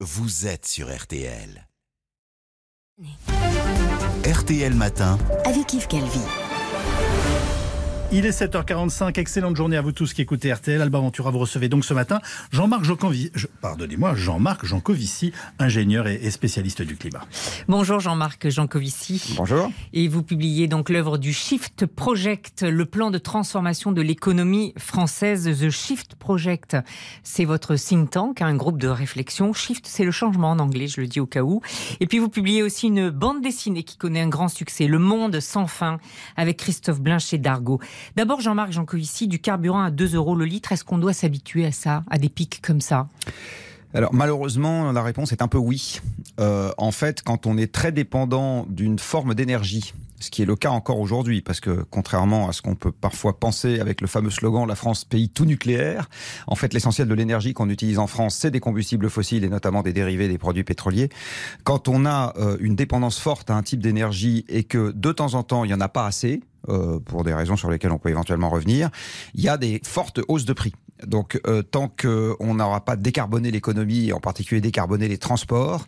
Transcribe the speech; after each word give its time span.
vous 0.00 0.46
êtes 0.46 0.66
sur 0.66 0.94
RTL. 0.94 1.66
RTL 4.24 4.74
Matin. 4.74 5.18
avec 5.44 5.72
Yves 5.72 5.86
Calvi. 5.86 6.45
Il 8.12 8.24
est 8.24 8.30
7h45, 8.30 9.18
excellente 9.18 9.56
journée 9.56 9.76
à 9.76 9.82
vous 9.82 9.90
tous 9.90 10.14
qui 10.14 10.22
écoutez 10.22 10.52
RTL. 10.52 10.80
Alba 10.80 11.00
Ventura, 11.00 11.32
vous 11.32 11.40
recevez 11.40 11.68
donc 11.68 11.84
ce 11.84 11.92
matin 11.92 12.20
Jean-Marc 12.52 12.84
Jancovici, 12.84 13.32
pardonnez-moi, 13.60 14.14
Jean-Marc 14.14 14.64
Jancovici, 14.64 15.32
ingénieur 15.58 16.06
et, 16.06 16.14
et 16.14 16.30
spécialiste 16.30 16.82
du 16.82 16.96
climat. 16.96 17.22
Bonjour 17.66 17.98
Jean-Marc 17.98 18.48
Jancovici. 18.48 19.34
Bonjour. 19.36 19.72
Et 19.92 20.06
vous 20.06 20.22
publiez 20.22 20.68
donc 20.68 20.88
l'œuvre 20.88 21.18
du 21.18 21.32
Shift 21.32 21.84
Project, 21.86 22.62
le 22.62 22.86
plan 22.86 23.10
de 23.10 23.18
transformation 23.18 23.90
de 23.90 24.02
l'économie 24.02 24.72
française. 24.78 25.50
The 25.60 25.70
Shift 25.70 26.14
Project, 26.14 26.76
c'est 27.24 27.44
votre 27.44 27.74
think 27.74 28.10
tank, 28.10 28.40
un 28.40 28.54
groupe 28.54 28.78
de 28.78 28.88
réflexion. 28.88 29.52
Shift, 29.52 29.84
c'est 29.88 30.04
le 30.04 30.12
changement 30.12 30.52
en 30.52 30.60
anglais, 30.60 30.86
je 30.86 31.00
le 31.00 31.08
dis 31.08 31.18
au 31.18 31.26
cas 31.26 31.42
où. 31.42 31.60
Et 31.98 32.06
puis 32.06 32.20
vous 32.20 32.28
publiez 32.28 32.62
aussi 32.62 32.86
une 32.86 33.10
bande 33.10 33.42
dessinée 33.42 33.82
qui 33.82 33.96
connaît 33.96 34.20
un 34.20 34.28
grand 34.28 34.48
succès, 34.48 34.86
Le 34.86 35.00
Monde 35.00 35.40
sans 35.40 35.66
fin, 35.66 35.98
avec 36.36 36.58
Christophe 36.58 37.00
Blanchet 37.00 37.38
d'Argo. 37.38 37.80
D'abord, 38.16 38.40
Jean-Marc 38.40 38.72
Jancovici, 38.72 39.28
du 39.28 39.38
carburant 39.38 39.82
à 39.82 39.90
2 39.90 40.14
euros 40.14 40.34
le 40.34 40.44
litre, 40.44 40.72
est-ce 40.72 40.84
qu'on 40.84 40.98
doit 40.98 41.12
s'habituer 41.12 41.66
à 41.66 41.72
ça, 41.72 42.02
à 42.10 42.18
des 42.18 42.28
pics 42.28 42.60
comme 42.62 42.80
ça? 42.80 43.08
Alors 43.94 44.12
malheureusement, 44.12 44.92
la 44.92 45.02
réponse 45.02 45.32
est 45.32 45.42
un 45.42 45.48
peu 45.48 45.58
oui. 45.58 46.00
Euh, 46.38 46.70
en 46.76 46.90
fait, 46.90 47.22
quand 47.22 47.46
on 47.46 47.56
est 47.56 47.72
très 47.72 47.92
dépendant 47.92 48.66
d'une 48.68 48.98
forme 48.98 49.34
d'énergie, 49.34 49.94
ce 50.20 50.30
qui 50.30 50.42
est 50.42 50.46
le 50.46 50.56
cas 50.56 50.70
encore 50.70 51.00
aujourd'hui, 51.00 51.40
parce 51.40 51.60
que 51.60 51.84
contrairement 51.90 52.48
à 52.48 52.52
ce 52.52 52.62
qu'on 52.62 52.74
peut 52.74 52.92
parfois 52.92 53.38
penser 53.38 53.80
avec 53.80 54.00
le 54.00 54.06
fameux 54.06 54.30
slogan 54.30 54.66
La 54.66 54.74
France 54.74 55.04
pays 55.04 55.28
tout 55.28 55.44
nucléaire, 55.44 56.08
en 56.46 56.54
fait 56.54 56.74
l'essentiel 56.74 57.08
de 57.08 57.14
l'énergie 57.14 57.54
qu'on 57.54 57.70
utilise 57.70 57.98
en 57.98 58.06
France, 58.06 58.36
c'est 58.36 58.50
des 58.50 58.60
combustibles 58.60 59.10
fossiles 59.10 59.44
et 59.44 59.48
notamment 59.48 59.82
des 59.82 59.92
dérivés 59.92 60.28
des 60.28 60.38
produits 60.38 60.64
pétroliers. 60.64 61.08
Quand 61.64 61.88
on 61.88 62.06
a 62.06 62.34
euh, 62.38 62.56
une 62.60 62.76
dépendance 62.76 63.18
forte 63.18 63.50
à 63.50 63.54
un 63.54 63.62
type 63.62 63.80
d'énergie 63.80 64.44
et 64.48 64.64
que 64.64 64.92
de 64.92 65.12
temps 65.12 65.34
en 65.34 65.42
temps 65.42 65.64
il 65.64 65.68
n'y 65.68 65.74
en 65.74 65.80
a 65.80 65.88
pas 65.88 66.06
assez, 66.06 66.42
euh, 66.68 66.98
pour 67.00 67.24
des 67.24 67.34
raisons 67.34 67.56
sur 67.56 67.70
lesquelles 67.70 67.92
on 67.92 67.98
peut 67.98 68.10
éventuellement 68.10 68.50
revenir, 68.50 68.90
il 69.34 69.42
y 69.42 69.48
a 69.48 69.56
des 69.56 69.80
fortes 69.84 70.20
hausses 70.28 70.44
de 70.44 70.52
prix. 70.52 70.72
Donc, 71.06 71.40
euh, 71.46 71.62
tant 71.62 71.88
qu'on 71.88 72.54
n'aura 72.54 72.84
pas 72.84 72.96
décarboné 72.96 73.50
l'économie, 73.50 74.08
et 74.08 74.12
en 74.12 74.20
particulier 74.20 74.60
décarboné 74.60 75.08
les 75.08 75.18
transports, 75.18 75.86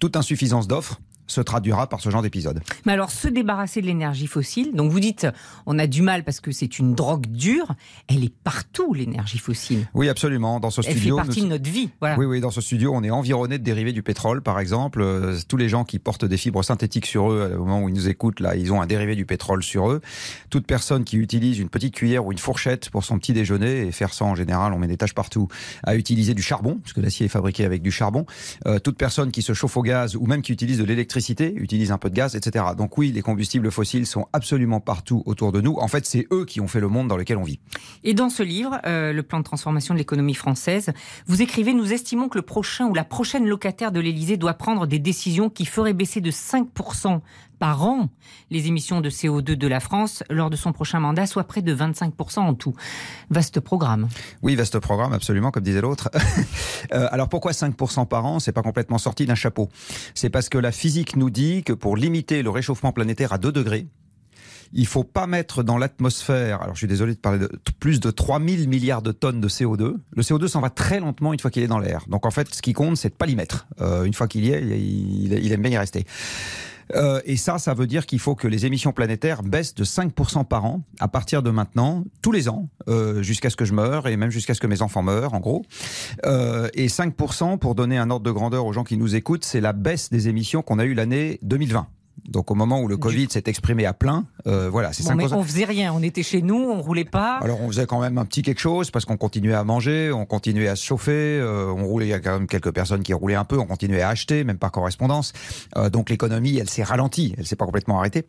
toute 0.00 0.16
insuffisance 0.16 0.66
d'offres 0.66 0.98
se 1.26 1.40
traduira 1.40 1.88
par 1.88 2.00
ce 2.00 2.10
genre 2.10 2.22
d'épisode. 2.22 2.60
Mais 2.84 2.92
alors, 2.92 3.10
se 3.10 3.28
débarrasser 3.28 3.80
de 3.80 3.86
l'énergie 3.86 4.26
fossile, 4.26 4.72
donc 4.74 4.90
vous 4.90 5.00
dites, 5.00 5.26
on 5.66 5.78
a 5.78 5.86
du 5.86 6.02
mal 6.02 6.24
parce 6.24 6.40
que 6.40 6.52
c'est 6.52 6.78
une 6.78 6.94
drogue 6.94 7.26
dure, 7.26 7.74
elle 8.08 8.24
est 8.24 8.32
partout, 8.44 8.94
l'énergie 8.94 9.38
fossile. 9.38 9.86
Oui, 9.94 10.08
absolument. 10.08 10.60
Dans 10.60 10.70
ce 10.70 10.80
Elle 10.86 10.92
studio, 10.94 11.16
fait 11.18 11.24
partie 11.24 11.40
nous- 11.40 11.46
de 11.46 11.50
notre 11.52 11.70
vie. 11.70 11.90
Voilà. 12.00 12.18
Oui, 12.18 12.26
oui, 12.26 12.40
dans 12.40 12.50
ce 12.50 12.60
studio, 12.60 12.92
on 12.94 13.02
est 13.02 13.10
environné 13.10 13.58
de 13.58 13.64
dérivés 13.64 13.92
du 13.92 14.02
pétrole, 14.02 14.42
par 14.42 14.60
exemple. 14.60 15.00
Euh, 15.02 15.36
tous 15.48 15.56
les 15.56 15.68
gens 15.68 15.84
qui 15.84 15.98
portent 15.98 16.24
des 16.24 16.36
fibres 16.36 16.62
synthétiques 16.62 17.06
sur 17.06 17.30
eux, 17.30 17.52
au 17.56 17.60
moment 17.64 17.82
où 17.82 17.88
ils 17.88 17.94
nous 17.94 18.08
écoutent, 18.08 18.40
là, 18.40 18.54
ils 18.56 18.72
ont 18.72 18.80
un 18.80 18.86
dérivé 18.86 19.16
du 19.16 19.26
pétrole 19.26 19.62
sur 19.62 19.90
eux. 19.90 20.00
Toute 20.50 20.66
personne 20.66 21.04
qui 21.04 21.16
utilise 21.16 21.58
une 21.58 21.68
petite 21.68 21.94
cuillère 21.94 22.24
ou 22.26 22.32
une 22.32 22.38
fourchette 22.38 22.90
pour 22.90 23.04
son 23.04 23.18
petit 23.18 23.32
déjeuner, 23.32 23.86
et 23.86 23.92
faire 23.92 24.14
ça 24.14 24.24
en 24.24 24.34
général, 24.34 24.72
on 24.72 24.78
met 24.78 24.86
des 24.86 24.96
tâches 24.96 25.14
partout, 25.14 25.48
à 25.82 25.96
utiliser 25.96 26.34
du 26.34 26.42
charbon, 26.42 26.78
parce 26.82 26.92
que 26.92 27.00
l'acier 27.00 27.26
est 27.26 27.30
fabriqué 27.30 27.64
avec 27.64 27.82
du 27.82 27.90
charbon. 27.90 28.26
Euh, 28.66 28.78
toute 28.78 28.96
personne 28.96 29.30
qui 29.32 29.42
se 29.42 29.52
chauffe 29.54 29.76
au 29.76 29.82
gaz 29.82 30.14
ou 30.16 30.26
même 30.26 30.42
qui 30.42 30.52
utilise 30.52 30.78
de 30.78 30.84
l'électricité, 30.84 31.15
utilise 31.18 31.92
un 31.92 31.98
peu 31.98 32.10
de 32.10 32.14
gaz, 32.14 32.34
etc. 32.34 32.64
Donc 32.76 32.98
oui, 32.98 33.12
les 33.12 33.22
combustibles 33.22 33.70
fossiles 33.70 34.06
sont 34.06 34.26
absolument 34.32 34.80
partout 34.80 35.22
autour 35.26 35.52
de 35.52 35.60
nous. 35.60 35.74
En 35.74 35.88
fait, 35.88 36.06
c'est 36.06 36.26
eux 36.32 36.44
qui 36.44 36.60
ont 36.60 36.68
fait 36.68 36.80
le 36.80 36.88
monde 36.88 37.08
dans 37.08 37.16
lequel 37.16 37.36
on 37.36 37.42
vit. 37.42 37.60
Et 38.04 38.14
dans 38.14 38.30
ce 38.30 38.42
livre, 38.42 38.80
euh, 38.86 39.12
le 39.12 39.22
plan 39.22 39.38
de 39.38 39.44
transformation 39.44 39.94
de 39.94 39.98
l'économie 39.98 40.34
française, 40.34 40.92
vous 41.26 41.42
écrivez 41.42 41.74
Nous 41.74 41.92
estimons 41.92 42.28
que 42.28 42.38
le 42.38 42.42
prochain 42.42 42.86
ou 42.86 42.94
la 42.94 43.04
prochaine 43.04 43.46
locataire 43.46 43.92
de 43.92 44.00
l'Élysée 44.00 44.36
doit 44.36 44.54
prendre 44.54 44.86
des 44.86 44.98
décisions 44.98 45.50
qui 45.50 45.66
feraient 45.66 45.94
baisser 45.94 46.20
de 46.20 46.30
5% 46.30 47.20
par 47.58 47.84
an 47.84 48.08
les 48.50 48.66
émissions 48.66 49.00
de 49.00 49.10
CO2 49.10 49.54
de 49.54 49.66
la 49.66 49.80
France 49.80 50.22
lors 50.30 50.50
de 50.50 50.56
son 50.56 50.72
prochain 50.72 51.00
mandat, 51.00 51.26
soit 51.26 51.44
près 51.44 51.62
de 51.62 51.74
25% 51.74 52.40
en 52.40 52.54
tout. 52.54 52.74
Vaste 53.30 53.60
programme. 53.60 54.08
Oui, 54.42 54.54
vaste 54.54 54.78
programme, 54.78 55.12
absolument, 55.12 55.50
comme 55.50 55.62
disait 55.62 55.80
l'autre. 55.80 56.10
Euh, 56.92 57.08
alors 57.10 57.28
pourquoi 57.28 57.50
5% 57.50 58.06
par 58.06 58.26
an? 58.26 58.38
C'est 58.38 58.52
pas 58.52 58.62
complètement 58.62 58.98
sorti 58.98 59.26
d'un 59.26 59.34
chapeau. 59.34 59.68
C'est 60.14 60.30
parce 60.30 60.48
que 60.48 60.56
la 60.56 60.70
physique 60.70 61.05
nous 61.14 61.30
dit 61.30 61.62
que 61.62 61.72
pour 61.72 61.96
limiter 61.96 62.42
le 62.42 62.50
réchauffement 62.50 62.90
planétaire 62.90 63.32
à 63.32 63.38
2 63.38 63.52
degrés, 63.52 63.86
il 64.72 64.86
faut 64.86 65.04
pas 65.04 65.26
mettre 65.26 65.62
dans 65.62 65.78
l'atmosphère, 65.78 66.62
alors 66.62 66.74
je 66.74 66.78
suis 66.78 66.88
désolé 66.88 67.14
de 67.14 67.20
parler 67.20 67.38
de 67.38 67.48
plus 67.78 68.00
de 68.00 68.10
3000 68.10 68.68
milliards 68.68 69.02
de 69.02 69.12
tonnes 69.12 69.40
de 69.40 69.48
CO2. 69.48 69.94
Le 70.10 70.22
CO2 70.22 70.48
s'en 70.48 70.60
va 70.60 70.70
très 70.70 71.00
lentement 71.00 71.32
une 71.32 71.38
fois 71.38 71.50
qu'il 71.50 71.62
est 71.62 71.68
dans 71.68 71.78
l'air. 71.78 72.04
Donc 72.08 72.26
en 72.26 72.30
fait, 72.30 72.52
ce 72.54 72.62
qui 72.62 72.72
compte, 72.72 72.96
c'est 72.96 73.10
de 73.10 73.14
pas 73.14 73.26
l'y 73.26 73.36
mettre. 73.36 73.66
Euh, 73.80 74.04
une 74.04 74.14
fois 74.14 74.26
qu'il 74.26 74.44
y 74.44 74.50
est, 74.50 74.62
il 74.62 75.52
aime 75.52 75.62
bien 75.62 75.70
y 75.70 75.78
rester. 75.78 76.04
Euh, 76.94 77.20
et 77.24 77.36
ça, 77.36 77.58
ça 77.58 77.74
veut 77.74 77.86
dire 77.86 78.06
qu'il 78.06 78.18
faut 78.18 78.34
que 78.34 78.48
les 78.48 78.66
émissions 78.66 78.92
planétaires 78.92 79.42
baissent 79.42 79.74
de 79.74 79.84
5% 79.84 80.44
par 80.44 80.64
an 80.64 80.82
à 81.00 81.08
partir 81.08 81.42
de 81.42 81.50
maintenant, 81.50 82.04
tous 82.22 82.32
les 82.32 82.48
ans, 82.48 82.68
euh, 82.88 83.22
jusqu'à 83.22 83.50
ce 83.50 83.56
que 83.56 83.64
je 83.64 83.74
meure 83.74 84.08
et 84.08 84.16
même 84.16 84.30
jusqu'à 84.30 84.54
ce 84.54 84.60
que 84.60 84.66
mes 84.66 84.82
enfants 84.82 85.02
meurent, 85.02 85.34
en 85.34 85.40
gros. 85.40 85.64
Euh, 86.24 86.68
et 86.74 86.88
5%, 86.88 87.58
pour 87.58 87.74
donner 87.74 87.98
un 87.98 88.10
ordre 88.10 88.24
de 88.24 88.30
grandeur 88.30 88.66
aux 88.66 88.72
gens 88.72 88.84
qui 88.84 88.96
nous 88.96 89.14
écoutent, 89.14 89.44
c'est 89.44 89.60
la 89.60 89.72
baisse 89.72 90.10
des 90.10 90.28
émissions 90.28 90.62
qu'on 90.62 90.78
a 90.78 90.84
eue 90.84 90.94
l'année 90.94 91.38
2020. 91.42 91.86
Donc 92.24 92.50
au 92.50 92.54
moment 92.54 92.80
où 92.80 92.88
le 92.88 92.96
Covid 92.96 93.28
s'est 93.30 93.44
exprimé 93.46 93.86
à 93.86 93.92
plein, 93.92 94.26
euh, 94.46 94.68
voilà, 94.70 94.92
c'est 94.92 95.04
Bon, 95.04 95.10
5%. 95.10 95.16
mais 95.16 95.32
on 95.32 95.42
faisait 95.42 95.64
rien, 95.64 95.92
on 95.92 96.02
était 96.02 96.22
chez 96.22 96.42
nous, 96.42 96.56
on 96.56 96.80
roulait 96.82 97.04
pas. 97.04 97.36
Alors 97.36 97.60
on 97.60 97.68
faisait 97.68 97.86
quand 97.86 98.00
même 98.00 98.18
un 98.18 98.24
petit 98.24 98.42
quelque 98.42 98.60
chose 98.60 98.90
parce 98.90 99.04
qu'on 99.04 99.16
continuait 99.16 99.54
à 99.54 99.64
manger, 99.64 100.10
on 100.12 100.26
continuait 100.26 100.68
à 100.68 100.76
se 100.76 100.84
chauffer, 100.84 101.12
euh, 101.12 101.72
on 101.76 101.84
roulait, 101.84 102.06
il 102.06 102.10
y 102.10 102.14
a 102.14 102.20
quand 102.20 102.32
même 102.32 102.46
quelques 102.48 102.72
personnes 102.72 103.02
qui 103.02 103.12
roulaient 103.12 103.34
un 103.34 103.44
peu, 103.44 103.58
on 103.58 103.66
continuait 103.66 104.02
à 104.02 104.08
acheter, 104.08 104.44
même 104.44 104.58
par 104.58 104.72
correspondance. 104.72 105.32
Euh, 105.76 105.90
donc 105.90 106.10
l'économie, 106.10 106.56
elle 106.58 106.70
s'est 106.70 106.82
ralentie, 106.82 107.34
elle 107.38 107.46
s'est 107.46 107.56
pas 107.56 107.66
complètement 107.66 107.98
arrêtée. 107.98 108.24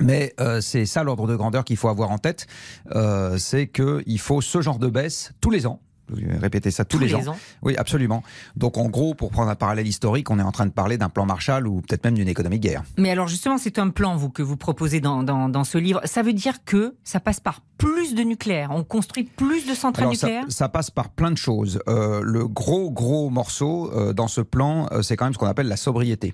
Mais 0.00 0.34
euh, 0.40 0.60
c'est 0.60 0.86
ça 0.86 1.04
l'ordre 1.04 1.26
de 1.28 1.36
grandeur 1.36 1.64
qu'il 1.64 1.76
faut 1.76 1.88
avoir 1.88 2.10
en 2.10 2.18
tête, 2.18 2.46
euh, 2.94 3.38
c'est 3.38 3.68
qu'il 3.68 4.18
faut 4.18 4.40
ce 4.40 4.60
genre 4.60 4.78
de 4.78 4.88
baisse 4.88 5.32
tous 5.40 5.50
les 5.50 5.66
ans. 5.66 5.80
Répétez 6.10 6.70
ça 6.70 6.84
tous, 6.84 6.98
les, 6.98 7.14
ans. 7.14 7.28
ans. 7.28 7.36
Oui, 7.62 7.76
absolument. 7.76 8.22
Donc 8.56 8.76
en 8.76 8.88
gros, 8.88 9.14
pour 9.14 9.30
prendre 9.30 9.50
un 9.50 9.54
parallèle 9.54 9.86
historique, 9.86 10.30
on 10.30 10.38
est 10.38 10.42
en 10.42 10.52
train 10.52 10.66
de 10.66 10.72
parler 10.72 10.98
d'un 10.98 11.08
plan 11.08 11.26
Marshall 11.26 11.66
ou 11.66 11.80
peut-être 11.80 12.04
même 12.04 12.14
d'une 12.14 12.28
économie 12.28 12.58
de 12.58 12.62
guerre. 12.68 12.82
Mais 12.98 13.10
alors 13.10 13.28
justement, 13.28 13.58
c'est 13.58 13.78
un 13.78 13.90
plan 13.90 14.16
vous 14.16 14.30
que 14.30 14.42
vous 14.42 14.56
proposez 14.56 15.00
dans, 15.00 15.22
dans, 15.22 15.48
dans 15.48 15.64
ce 15.64 15.78
livre. 15.78 16.00
Ça 16.04 16.22
veut 16.22 16.32
dire 16.32 16.64
que 16.64 16.94
ça 17.04 17.20
passe 17.20 17.40
par 17.40 17.60
plus 17.84 18.14
de 18.14 18.22
nucléaire. 18.22 18.70
On 18.72 18.82
construit 18.82 19.24
plus 19.24 19.66
de 19.66 19.74
centrales 19.74 20.04
Alors, 20.04 20.12
nucléaires. 20.12 20.44
ça 20.48 20.68
passe 20.68 20.90
par 20.90 21.10
plein 21.10 21.30
de 21.30 21.36
choses. 21.36 21.80
Euh, 21.88 22.20
le 22.22 22.48
gros 22.48 22.90
gros 22.90 23.28
morceau 23.30 23.90
euh, 23.92 24.12
dans 24.12 24.28
ce 24.28 24.40
plan, 24.40 24.88
euh, 24.92 25.02
c'est 25.02 25.16
quand 25.16 25.26
même 25.26 25.34
ce 25.34 25.38
qu'on 25.38 25.46
appelle 25.46 25.68
la 25.68 25.76
sobriété. 25.76 26.32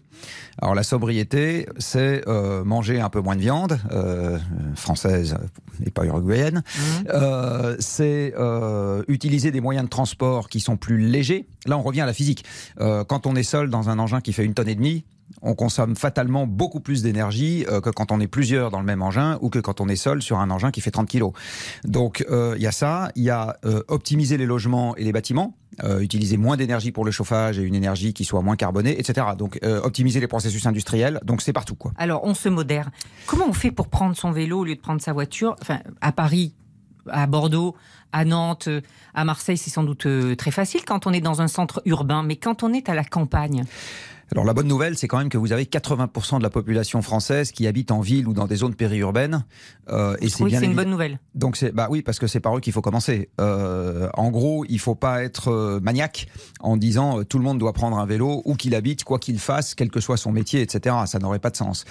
Alors 0.63 0.75
la 0.75 0.83
sobriété, 0.83 1.67
c'est 1.79 2.23
euh, 2.29 2.63
manger 2.65 3.01
un 3.01 3.09
peu 3.09 3.21
moins 3.21 3.35
de 3.37 3.41
viande 3.41 3.79
euh, 3.91 4.39
française 4.77 5.37
et 5.85 5.91
pas 5.91 6.05
uruguayenne. 6.05 6.59
Mmh. 6.59 6.81
Euh, 7.13 7.77
c'est 7.81 8.33
euh, 8.39 9.03
utiliser 9.09 9.51
des 9.51 9.61
moyens 9.61 9.85
de 9.87 9.91
transport 9.91 10.49
qui 10.49 10.61
sont 10.61 10.77
plus 10.77 10.99
légers. 10.99 11.47
Là, 11.67 11.77
on 11.79 11.83
revient 11.83 12.03
à 12.03 12.07
la 12.07 12.13
physique. 12.13 12.45
Euh, 12.81 13.05
quand 13.05 13.27
on 13.27 13.35
est 13.35 13.43
seul 13.43 13.71
dans 13.71 13.89
un 13.91 13.99
engin 13.99 14.21
qui 14.21 14.33
fait 14.33 14.45
une 14.45 14.55
tonne 14.55 14.69
et 14.69 14.75
demie, 14.75 15.05
on 15.43 15.55
consomme 15.55 15.97
fatalement 15.97 16.47
beaucoup 16.47 16.81
plus 16.81 17.03
d'énergie 17.03 17.65
euh, 17.69 17.81
que 17.81 17.91
quand 17.91 18.13
on 18.13 18.21
est 18.21 18.27
plusieurs 18.27 18.71
dans 18.71 18.81
le 18.81 18.87
même 18.87 19.03
engin 19.03 19.39
ou 19.41 19.49
que 19.49 19.59
quand 19.59 19.81
on 19.81 19.89
est 19.89 19.97
seul 19.97 20.23
sur 20.23 20.39
un 20.39 20.51
engin 20.51 20.71
qui 20.71 20.81
fait 20.81 20.91
30 20.91 21.09
kilos. 21.09 21.33
Donc 21.85 22.25
euh, 22.31 22.55
il 22.57 22.63
y 22.63 22.67
a 22.67 22.73
ça, 22.73 23.11
il 23.15 23.23
y 23.23 23.31
a 23.31 23.57
euh, 23.65 23.83
optimiser 23.89 24.37
les 24.37 24.47
logements 24.47 24.97
et 24.97 25.05
les 25.05 25.13
bâtiments, 25.13 25.55
utiliser 26.01 26.37
moins 26.37 26.59
d'énergie 26.59 26.93
pour 26.93 27.07
le 27.07 27.11
chauffage 27.11 27.59
et 27.59 27.63
une 27.63 27.75
énergie 27.75 28.13
qui 28.13 28.27
soit 28.27 28.43
moins 28.43 28.57
carbonée, 28.57 29.01
etc. 29.01 29.29
Donc 29.39 29.59
optimiser 29.63 30.21
les 30.21 30.27
processus 30.27 30.67
industriels, 30.67 31.21
donc 31.25 31.41
c'est 31.41 31.55
partout 31.55 31.75
quoi. 31.75 31.93
Alors, 31.97 32.23
on 32.25 32.35
se 32.35 32.51
modère. 32.51 32.91
Comment 33.27 33.47
on 33.49 33.55
fait 33.55 33.71
pour 33.71 33.89
prendre 33.89 34.15
son 34.15 34.31
vélo 34.31 34.59
au 34.59 34.65
lieu 34.65 34.75
de 34.75 34.81
prendre 34.81 35.01
sa 35.01 35.15
voiture? 35.15 35.57
Enfin, 35.63 35.79
à 36.03 36.13
Paris, 36.13 36.53
à 37.09 37.27
Bordeaux, 37.27 37.77
à 38.13 38.27
Nantes, 38.27 38.69
à 39.15 39.25
Marseille, 39.25 39.57
c'est 39.57 39.71
sans 39.71 39.85
doute 39.85 40.07
très 40.37 40.51
facile 40.51 40.85
quand 40.85 41.07
on 41.07 41.15
est 41.15 41.23
dans 41.23 41.41
un 41.41 41.49
centre 41.49 41.81
urbain. 41.87 42.25
Mais 42.25 42.37
quand 42.37 42.63
on 42.63 42.75
est 42.75 42.91
à 42.91 42.95
la 42.95 43.05
campagne, 43.05 43.65
Alors 44.33 44.45
la 44.45 44.55
bonne 44.55 44.69
nouvelle, 44.69 44.97
c'est 44.97 45.09
quand 45.09 45.19
même 45.19 45.29
que 45.29 45.39
vous 45.39 45.53
avez 45.53 45.65
80% 45.65 46.39
de 46.39 46.43
la 46.43 46.51
population 46.51 47.03
française 47.03 47.51
qui 47.51 47.67
habite 47.67 47.91
en 47.91 48.01
ville 48.01 48.29
ou 48.29 48.33
dans 48.33 48.47
des 48.47 48.57
zones 48.57 48.75
périurbaines. 48.75 49.45
Euh, 49.89 50.17
et 50.21 50.29
c'est 50.29 50.45
oui, 50.45 50.51
bien 50.51 50.61
c'est 50.61 50.67
une 50.67 50.77
bonne 50.77 50.91
nouvelle. 50.91 51.19
Donc 51.35 51.57
c'est 51.57 51.73
bah 51.73 51.89
oui 51.91 52.03
parce 52.03 52.19
que 52.19 52.27
c'est 52.27 52.39
par 52.39 52.57
eux 52.57 52.61
qu'il 52.61 52.73
faut 52.73 52.81
commencer. 52.81 53.29
Euh, 53.41 54.09
en 54.15 54.31
gros, 54.31 54.65
il 54.69 54.79
faut 54.79 54.95
pas 54.95 55.25
être 55.25 55.49
euh, 55.49 55.81
maniaque 55.81 56.29
en 56.61 56.77
disant 56.77 57.21
euh, 57.21 57.25
tout 57.25 57.39
le 57.39 57.45
monde 57.45 57.59
doit 57.59 57.73
prendre 57.73 57.99
un 57.99 58.07
vélo 58.07 58.43
où 58.45 58.55
qu'il 58.55 58.75
habite, 58.75 59.05
quoi 59.05 59.19
qu'il 59.19 59.39
fasse, 59.39 59.75
quel 59.75 59.91
que 59.91 60.01
soit 60.01 60.17
son 60.17 60.33
métier, 60.33 60.61
etc. 60.61 60.95
Ça 61.07 61.19
n'aurait 61.19 61.39
pas 61.39 61.51
de 61.51 61.57
sens. 61.57 61.85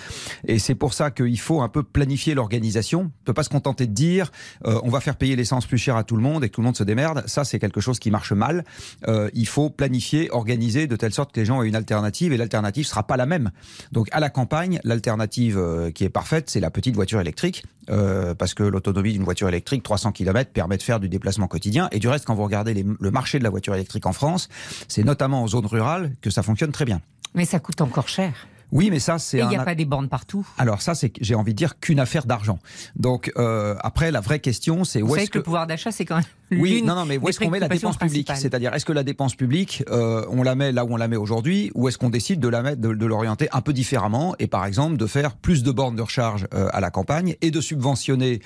Et 0.46 0.60
c'est 0.60 0.76
pour 0.76 0.94
ça 0.94 1.12
qu'il 1.12 1.40
faut 1.40 1.62
un 1.62 1.70
peu 1.70 1.84
planifier 1.84 2.36
l'organisation. 2.36 3.12
On 3.22 3.26
peut 3.26 3.34
pas 3.34 3.44
se 3.44 3.50
contenter 3.50 3.86
de 3.86 3.94
dire 3.94 4.32
euh, 4.66 4.80
on 4.84 4.90
va 4.90 5.02
faire 5.02 5.16
payer 5.16 5.36
l'essence 5.36 5.66
plus 5.66 5.78
cher 5.78 5.96
à 5.96 6.04
tout 6.04 6.16
le 6.16 6.22
monde 6.22 6.44
et 6.44 6.50
que 6.50 6.54
tout 6.54 6.62
le 6.62 6.66
monde 6.66 6.78
se 6.78 6.84
démerde. 6.84 7.24
Ça 7.28 7.44
c'est 7.44 7.60
quelque 7.60 7.82
chose 7.82 8.00
qui 8.00 8.12
marche 8.12 8.32
mal. 8.32 8.64
Euh, 9.08 9.30
il 9.34 9.48
faut 9.48 9.70
planifier, 9.70 10.30
organiser 10.32 10.88
de 10.88 10.96
telle 10.96 11.14
sorte 11.14 11.34
que 11.34 11.40
les 11.40 11.46
gens 11.46 11.62
aient 11.62 11.68
une 11.68 11.76
alternative 11.76 12.29
l'alternative 12.30 12.34
et 12.34 12.38
l'alternative 12.38 12.86
sera 12.86 13.04
pas 13.04 13.18
la 13.18 13.26
même. 13.26 13.52
Donc 13.92 14.08
à 14.12 14.20
la 14.20 14.30
campagne, 14.30 14.80
l'alternative 14.84 15.58
euh, 15.58 15.92
qui 15.92 16.04
est 16.04 16.10
parfaite, 16.10 16.50
c'est 16.50 16.60
la 16.60 16.72
petite 16.72 16.96
voiture 16.96 17.20
électrique 17.20 17.64
euh, 17.90 18.34
parce 18.36 18.54
que 18.54 18.64
l'autonomie 18.64 19.14
d'une 19.14 19.24
voiture 19.24 19.48
électrique, 19.48 19.84
300 19.84 20.12
km, 20.12 20.52
permet 20.52 20.78
de 20.78 20.84
faire 20.84 21.00
du 21.00 21.10
déplacement 21.10 21.48
quotidien. 21.48 21.88
Et 21.92 22.00
du 22.00 22.08
reste, 22.08 22.26
quand 22.26 22.36
vous 22.36 22.44
regardez 22.44 22.74
les, 22.74 22.86
le 23.00 23.12
marché 23.12 23.40
de 23.40 23.44
la 23.44 23.50
voiture 23.50 23.74
électrique 23.76 24.06
en 24.06 24.14
France, 24.14 24.50
c'est 24.88 25.04
notamment 25.04 25.44
en 25.44 25.48
zone 25.48 25.66
rurale 25.66 26.16
que 26.22 26.30
ça 26.30 26.44
fonctionne 26.44 26.72
très 26.72 26.86
bien. 26.86 27.02
Mais 27.34 27.46
ça 27.46 27.60
coûte 27.60 27.82
encore 27.82 28.08
cher. 28.08 28.34
Oui, 28.72 28.90
mais 28.92 29.00
ça, 29.00 29.18
c'est. 29.18 29.40
il 29.40 29.48
n'y 29.48 29.56
a 29.56 29.64
pas 29.64 29.76
des 29.76 29.86
bornes 29.86 30.10
partout. 30.10 30.48
Alors 30.58 30.82
ça, 30.82 30.94
c'est, 30.94 31.12
j'ai 31.22 31.36
envie 31.36 31.54
de 31.54 31.58
dire 31.58 31.80
qu'une 31.80 32.00
affaire 32.00 32.26
d'argent. 32.26 32.60
Donc 32.96 33.32
euh, 33.38 33.76
après, 33.80 34.12
la 34.12 34.22
vraie 34.22 34.40
question, 34.40 34.84
c'est 34.84 35.02
où 35.02 35.16
est-ce 35.16 35.26
que... 35.26 35.34
que 35.34 35.38
le 35.40 35.44
pouvoir 35.44 35.66
d'achat, 35.66 35.92
c'est 35.92 36.06
quand 36.06 36.18
même 36.18 36.26
oui, 36.52 36.82
non, 36.82 36.96
non, 36.96 37.06
mais 37.06 37.18
où 37.18 37.30
est-ce 37.30 37.40
qu'on 37.40 37.50
met 37.50 37.60
la 37.60 37.68
dépense 37.68 37.98
publique 37.98 38.32
C'est-à-dire, 38.36 38.74
est-ce 38.74 38.86
que 38.86 38.94
la 38.94 39.04
dépense 39.04 39.36
publique, 39.36 39.84
euh, 39.90 40.26
on 40.30 40.44
la 40.44 40.56
met 40.56 40.72
là 40.72 40.86
où 40.86 40.94
on 40.94 40.98
la 40.98 41.08
met 41.08 41.16
aujourd'hui, 41.16 41.72
ou 41.76 41.88
est-ce 41.88 41.98
qu'on 41.98 42.10
décide 42.10 42.40
de 42.40 42.48
la 42.48 42.62
mettre, 42.62 42.82
de, 42.82 42.94
de 42.94 43.06
l'orienter 43.06 43.48
un 43.52 43.62
peu 43.62 43.74
différemment, 43.74 44.36
et 44.40 44.48
par 44.48 44.66
exemple 44.66 44.98
de 44.98 45.06
faire 45.06 45.36
plus 45.36 45.64
de 45.64 45.72
bornes 45.72 45.96
de 45.96 46.02
recharge 46.02 46.48
euh, 46.54 46.68
à 46.72 46.80
la 46.80 46.92
campagne 46.92 47.36
et 47.42 47.52
de 47.52 47.62
subventionner. 47.62 48.42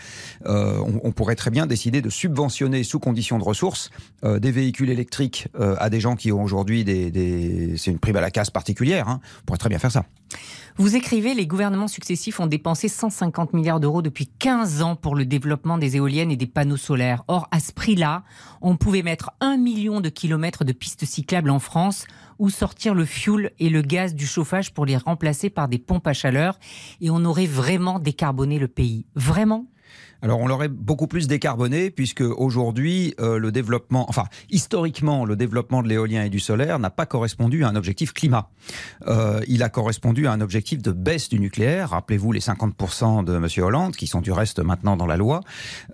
Euh, 0.46 0.78
on, 0.80 1.02
on, 1.04 1.12
pourrait 1.12 1.36
très 1.36 1.52
bien 1.52 1.66
décider 1.66 2.02
de 2.02 2.10
subventionner 2.10 2.84
sous 2.84 3.00
conditions 3.00 3.38
de 3.38 3.44
ressources 3.44 3.90
euh, 4.24 4.40
des 4.40 4.52
véhicules 4.52 4.90
électriques 4.90 5.48
euh, 5.60 5.76
à 5.80 5.90
des 5.90 6.00
gens 6.00 6.16
qui 6.16 6.32
ont 6.32 6.44
aujourd'hui 6.44 6.84
des, 6.84 7.12
des 7.12 7.76
c'est 7.78 7.92
une 7.92 8.00
prime 8.00 8.16
à 8.16 8.22
la 8.22 8.32
casse 8.32 8.50
particulière. 8.50 9.08
Hein. 9.08 9.20
On 9.42 9.46
pourrait 9.46 9.58
très 9.58 9.70
bien 9.70 9.80
faire 9.80 9.92
ça. 9.92 10.06
Vous 10.77 10.95
écrivez, 10.95 11.35
les 11.35 11.45
gouvernements 11.45 11.88
successifs 11.88 12.39
ont 12.39 12.47
dépensé 12.47 12.88
150 12.88 13.53
milliards 13.53 13.80
d'euros 13.80 14.01
depuis 14.01 14.25
15 14.27 14.81
ans 14.81 14.95
pour 14.95 15.13
le 15.15 15.24
développement 15.24 15.77
des 15.77 15.97
éoliennes 15.97 16.31
et 16.31 16.35
des 16.35 16.47
panneaux 16.47 16.77
solaires. 16.77 17.24
Or, 17.27 17.47
à 17.51 17.59
ce 17.59 17.71
prix-là, 17.71 18.24
on 18.62 18.75
pouvait 18.75 19.03
mettre 19.03 19.30
un 19.39 19.57
million 19.57 20.01
de 20.01 20.09
kilomètres 20.09 20.63
de 20.63 20.71
pistes 20.71 21.06
cyclables 21.06 21.51
en 21.51 21.59
France 21.59 22.06
ou 22.39 22.50
sortir 22.50 22.95
le 22.95 23.06
fioul 23.06 23.51
et 23.59 23.69
le 23.69 23.83
gaz 23.83 24.15
du 24.15 24.25
chauffage 24.25 24.74
pour 24.74 24.88
les 24.88 24.97
remplacer 24.97 25.51
par 25.51 25.68
des 25.68 25.77
pompes 25.77 26.07
à 26.07 26.13
chaleur 26.13 26.57
et 27.01 27.12
on 27.12 27.24
aurait 27.24 27.45
vraiment 27.45 28.00
décarboné 28.00 28.57
le 28.57 28.68
pays. 28.68 29.06
Vraiment? 29.15 29.68
Alors 30.24 30.39
on 30.39 30.47
l'aurait 30.47 30.69
beaucoup 30.69 31.07
plus 31.07 31.27
décarboné 31.27 31.91
puisque 31.91 32.21
aujourd'hui 32.21 33.13
euh, 33.19 33.38
le 33.38 33.51
développement, 33.51 34.06
enfin 34.07 34.24
historiquement 34.50 35.25
le 35.25 35.35
développement 35.35 35.83
de 35.83 35.89
l'éolien 35.89 36.24
et 36.24 36.30
du 36.30 36.39
solaire 36.39 36.80
n'a 36.80 36.89
pas 36.89 37.06
correspondu 37.06 37.65
à 37.65 37.68
un 37.68 37.75
objectif 37.75 38.13
climat. 38.13 38.50
Euh, 39.07 39.41
il 39.50 39.63
a 39.63 39.69
correspondu 39.69 40.25
à 40.27 40.31
un 40.31 40.39
objectif 40.39 40.81
de 40.81 40.94
baisse 40.94 41.27
du 41.27 41.41
nucléaire. 41.41 41.89
Rappelez-vous 41.89 42.31
les 42.31 42.39
50% 42.39 43.25
de 43.25 43.38
Monsieur 43.38 43.63
Hollande 43.63 43.97
qui 43.97 44.07
sont 44.07 44.21
du 44.21 44.31
reste 44.31 44.59
maintenant 44.59 44.95
dans 44.95 45.06
la 45.06 45.18
loi. 45.18 45.41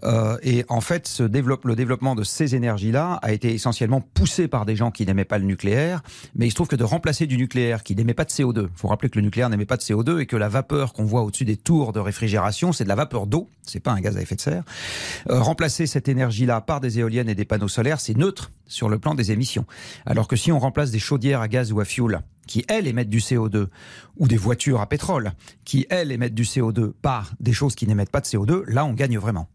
Euh, 0.04 0.38
et 0.44 0.64
en 0.70 0.82
fait, 0.82 1.08
ce 1.08 1.24
développe, 1.24 1.66
le 1.66 1.76
développement 1.76 2.14
de 2.14 2.24
ces 2.24 2.54
énergies-là 2.54 3.20
a 3.24 3.32
été 3.32 3.52
essentiellement 3.52 4.02
poussé 4.02 4.48
par 4.48 4.68
des 4.68 4.76
gens 4.76 4.92
qui 4.92 5.08
n'aimaient 5.08 5.26
pas 5.26 5.40
le 5.40 5.46
nucléaire. 5.46 6.04
Mais 6.36 6.46
il 6.46 6.52
se 6.52 6.56
trouve 6.56 6.68
que 6.68 6.76
de 6.76 6.84
remplacer 6.84 7.26
du 7.26 7.38
nucléaire 7.38 7.82
qui 7.82 7.96
n'émet 7.96 8.14
pas 8.14 8.26
de 8.26 8.32
CO2, 8.32 8.68
il 8.72 8.78
faut 8.78 8.90
rappeler 8.90 9.10
que 9.10 9.18
le 9.18 9.24
nucléaire 9.24 9.50
n'émet 9.50 9.66
pas 9.66 9.78
de 9.78 9.82
CO2 9.82 10.20
et 10.20 10.28
que 10.28 10.36
la 10.36 10.50
vapeur 10.50 10.94
qu'on 10.94 11.06
voit 11.06 11.24
au-dessus 11.24 11.46
des 11.46 11.58
tours 11.58 11.94
de 11.94 12.00
réfrigération, 12.00 12.74
c'est 12.74 12.84
de 12.84 12.90
la 12.90 12.96
vapeur 12.96 13.26
d'eau, 13.26 13.50
c'est 13.64 13.80
un 13.94 14.02
gaz 14.02 14.18
à 14.18 14.22
effet 14.22 14.36
de 14.36 14.42
serre. 14.42 14.64
Euh, 15.30 15.42
remplacer 15.42 15.88
cette 15.88 16.08
énergie-là 16.08 16.62
par 16.62 16.80
des 16.80 17.00
éoliennes 17.00 17.30
et 17.30 17.36
des 17.36 17.46
panneaux 17.46 17.68
solaires, 17.68 18.00
c'est 18.00 18.18
neutre 18.18 18.52
sur 18.68 18.90
le 18.90 19.00
plan 19.00 19.16
des 19.16 19.32
émissions. 19.32 19.66
Alors 20.06 20.28
que 20.28 20.36
si 20.36 20.52
on 20.52 20.60
remplace 20.60 20.92
des 20.92 21.00
chaudières 21.00 21.42
à 21.42 21.48
gaz 21.48 21.72
ou 21.72 21.80
à 21.80 21.86
fioul 21.86 22.22
qui, 22.48 22.66
elles, 22.68 22.88
émettent 22.88 23.10
du 23.10 23.20
CO2, 23.20 23.68
ou 24.18 24.28
des 24.28 24.38
voitures 24.38 24.82
à 24.82 24.90
pétrole, 24.90 25.34
qui, 25.66 25.86
elles, 25.92 26.12
émettent 26.12 26.34
du 26.34 26.44
CO2 26.44 26.94
par 26.94 27.32
des 27.40 27.54
choses 27.54 27.76
qui 27.76 27.86
n'émettent 27.86 28.10
pas 28.10 28.22
de 28.22 28.26
CO2, 28.26 28.64
là, 28.66 28.86
on 28.86 28.94
gagne 28.94 29.20
vraiment. 29.20 29.48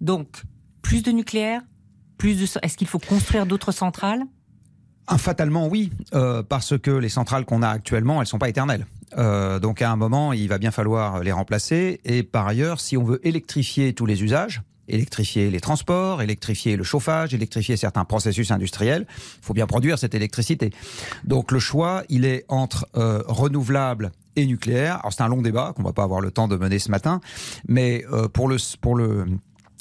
Donc, 0.00 0.42
plus 0.82 1.04
de 1.04 1.12
nucléaire 1.12 1.62
plus 2.18 2.38
de... 2.38 2.46
Est-ce 2.62 2.76
qu'il 2.76 2.86
faut 2.86 2.98
construire 2.98 3.46
d'autres 3.46 3.72
centrales? 3.72 4.22
Ah, 5.06 5.18
Fatalement, 5.18 5.68
oui, 5.68 5.90
euh, 6.14 6.42
parce 6.42 6.78
que 6.78 6.90
les 6.90 7.08
centrales 7.08 7.44
qu'on 7.44 7.62
a 7.62 7.68
actuellement, 7.68 8.20
elles 8.20 8.26
sont 8.26 8.38
pas 8.38 8.48
éternelles. 8.48 8.86
Euh, 9.18 9.58
donc 9.58 9.82
à 9.82 9.90
un 9.90 9.96
moment, 9.96 10.32
il 10.32 10.48
va 10.48 10.58
bien 10.58 10.70
falloir 10.70 11.22
les 11.22 11.32
remplacer. 11.32 12.00
Et 12.04 12.22
par 12.22 12.46
ailleurs, 12.46 12.80
si 12.80 12.96
on 12.96 13.04
veut 13.04 13.20
électrifier 13.26 13.92
tous 13.92 14.06
les 14.06 14.22
usages, 14.22 14.62
électrifier 14.88 15.50
les 15.50 15.60
transports, 15.60 16.22
électrifier 16.22 16.76
le 16.76 16.84
chauffage, 16.84 17.34
électrifier 17.34 17.76
certains 17.76 18.04
processus 18.04 18.50
industriels, 18.50 19.06
il 19.08 19.44
faut 19.44 19.54
bien 19.54 19.66
produire 19.66 19.98
cette 19.98 20.14
électricité. 20.14 20.72
Donc 21.24 21.52
le 21.52 21.58
choix, 21.58 22.02
il 22.08 22.24
est 22.24 22.44
entre 22.48 22.86
euh, 22.96 23.22
renouvelables 23.26 24.12
et 24.36 24.46
nucléaire. 24.46 24.98
Alors 25.00 25.12
c'est 25.12 25.22
un 25.22 25.28
long 25.28 25.42
débat 25.42 25.72
qu'on 25.76 25.82
va 25.82 25.92
pas 25.92 26.04
avoir 26.04 26.20
le 26.20 26.30
temps 26.30 26.48
de 26.48 26.56
mener 26.56 26.78
ce 26.78 26.90
matin, 26.90 27.20
mais 27.68 28.04
euh, 28.12 28.28
pour 28.28 28.48
le 28.48 28.56
pour 28.80 28.96
le 28.96 29.26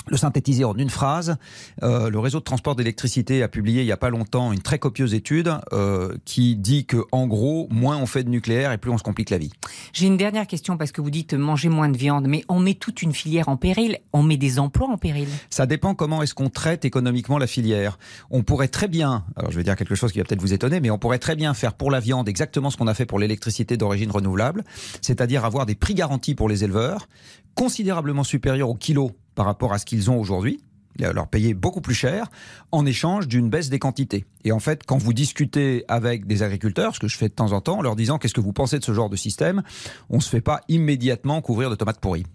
le 0.08 0.18
synthétiser 0.18 0.64
en 0.64 0.76
une 0.76 0.90
phrase, 0.90 1.38
euh, 1.82 2.10
le 2.10 2.20
réseau 2.20 2.40
de 2.40 2.44
transport 2.44 2.76
d'électricité 2.76 3.44
a 3.44 3.48
publié 3.48 3.82
il 3.82 3.86
n'y 3.86 3.92
a 3.92 3.98
pas 3.98 4.10
longtemps 4.10 4.52
une 4.52 4.62
très 4.62 4.80
copieuse 4.80 5.14
étude 5.14 5.52
euh, 5.72 6.16
qui 6.26 6.56
dit 6.56 6.86
que 6.86 6.98
en 7.12 7.28
gros, 7.28 7.68
moins 7.72 7.98
on 7.98 8.06
fait 8.06 8.24
de 8.24 8.30
nucléaire 8.30 8.72
et 8.72 8.78
plus 8.78 8.92
on 8.92 8.98
se 8.98 9.04
complique 9.04 9.30
la 9.30 9.38
vie. 9.38 9.52
J'ai 9.94 10.08
une 10.08 10.18
dernière 10.18 10.48
question 10.48 10.78
parce 10.78 10.92
que 10.92 11.02
vous 11.02 11.10
dites 11.10 11.34
manger 11.34 11.70
moins 11.70 11.90
de 11.90 11.98
viande, 11.98 12.28
mais 12.28 12.44
on 12.50 12.60
met 12.60 12.74
toute 12.74 13.02
une 13.02 13.14
filière 13.14 13.50
en 13.50 13.58
péril, 13.58 14.00
on 14.12 14.24
met 14.24 14.38
des 14.38 14.60
emplois 14.60 14.90
en 14.90 14.98
péril. 14.98 15.28
Ça 15.50 15.66
dépend 15.66 15.96
comment 15.96 16.22
est-ce 16.22 16.34
qu'on 16.34 16.50
traite 16.50 16.86
économiquement 16.86 17.38
la 17.38 17.48
filière. 17.48 17.98
On 18.30 18.44
pourrait 18.44 18.68
très 18.68 18.88
bien, 18.88 19.26
alors 19.36 19.52
je 19.52 19.58
vais 19.58 19.64
dire 19.64 19.76
quelque 19.76 19.96
chose 19.96 20.12
qui 20.12 20.20
va 20.20 20.26
peut-être 20.26 20.42
vous 20.42 20.54
étonner, 20.54 20.80
mais 20.80 20.90
on 20.90 20.98
pourrait 20.98 21.20
très 21.20 21.36
bien 21.36 21.54
faire 21.54 21.74
pour 21.74 21.92
la 21.92 22.00
viande 22.00 22.28
exactement 22.28 22.70
ce 22.70 22.78
qu'on 22.78 22.88
a 22.88 22.94
fait 22.94 23.06
pour 23.06 23.20
l'électricité 23.20 23.78
d'origine 23.78 24.12
renouvelable, 24.12 24.64
c'est-à-dire 25.02 25.46
avoir 25.46 25.66
des 25.66 25.76
prix 25.76 25.94
garantis 25.94 26.36
pour 26.36 26.50
les 26.50 26.64
éleveurs, 26.64 27.08
considérablement 27.56 28.24
supérieurs 28.24 28.70
au 28.70 28.76
kilo 28.76 29.12
par 29.36 29.46
rapport 29.46 29.74
à 29.74 29.78
ce 29.78 29.86
qu'ils 29.86 30.10
ont 30.12 30.20
aujourd'hui, 30.20 30.62
leur 31.00 31.28
payer 31.28 31.54
beaucoup 31.54 31.82
plus 31.82 31.96
cher 31.96 32.28
en 32.72 32.86
échange 32.86 33.28
d'une 33.28 33.50
baisse 33.50 33.70
des 33.70 33.80
quantités. 33.80 34.26
Et 34.46 34.52
en 34.52 34.60
fait, 34.60 34.84
quand 34.86 34.98
vous 34.98 35.14
discutez 35.14 35.86
avec 35.88 36.28
des 36.28 36.44
agriculteurs, 36.44 36.96
ce 36.96 37.00
que 37.00 37.08
je 37.08 37.18
fais 37.18 37.30
de 37.30 37.34
temps 37.34 37.54
en 37.54 37.62
temps, 37.62 37.80
en 37.80 37.82
leur 37.82 37.96
disant 37.96 38.18
qu'est-ce 38.18 38.34
que 38.34 38.42
vous 38.42 38.52
pensez 38.52 38.78
de 38.78 38.84
ce 38.84 38.94
genre 38.94 39.10
de 39.10 39.16
système, 39.16 39.64
on 40.10 40.18
ne 40.18 40.22
se 40.22 40.30
fait 40.30 40.42
pas 40.42 40.62
immédiatement 40.68 41.42
couvrir 41.42 41.70
de 41.70 41.76
tomates 41.76 42.00
pourries. 42.00 42.26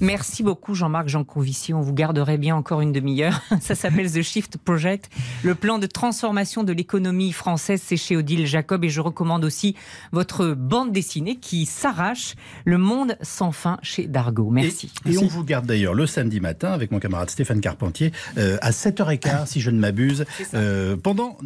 Merci 0.00 0.42
beaucoup 0.42 0.74
Jean-Marc 0.74 1.08
Jancovici. 1.08 1.72
On 1.72 1.80
vous 1.80 1.92
garderait 1.92 2.38
bien 2.38 2.56
encore 2.56 2.80
une 2.80 2.92
demi-heure. 2.92 3.40
Ça 3.60 3.74
s'appelle 3.74 4.10
The 4.10 4.22
Shift 4.22 4.58
Project, 4.58 5.10
le 5.42 5.54
plan 5.54 5.78
de 5.78 5.86
transformation 5.86 6.64
de 6.64 6.72
l'économie 6.72 7.32
française. 7.32 7.80
C'est 7.84 7.96
chez 7.96 8.16
Odile 8.16 8.46
Jacob 8.46 8.84
et 8.84 8.88
je 8.88 9.00
recommande 9.00 9.44
aussi 9.44 9.76
votre 10.12 10.54
bande 10.54 10.92
dessinée 10.92 11.36
qui 11.36 11.66
s'arrache, 11.66 12.34
Le 12.64 12.78
Monde 12.78 13.16
sans 13.22 13.52
fin 13.52 13.78
chez 13.82 14.06
Dargo. 14.06 14.50
Merci. 14.50 14.90
Et, 15.06 15.12
et 15.12 15.18
on 15.18 15.26
vous 15.26 15.44
garde 15.44 15.66
d'ailleurs 15.66 15.94
le 15.94 16.06
samedi 16.06 16.40
matin 16.40 16.72
avec 16.72 16.90
mon 16.90 16.98
camarade 16.98 17.30
Stéphane 17.30 17.60
Carpentier 17.60 17.93
euh, 18.38 18.56
à 18.60 18.70
7h15, 18.70 19.46
si 19.46 19.60
je 19.60 19.70
ne 19.70 19.78
m'abuse, 19.78 20.24
euh, 20.54 20.96
pendant 20.96 21.36